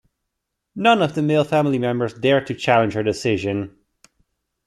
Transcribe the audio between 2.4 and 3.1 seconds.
to challenge her